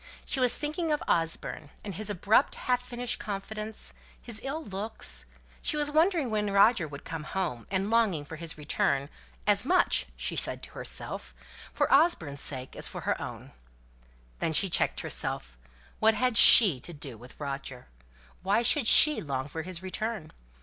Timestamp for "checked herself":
14.71-15.55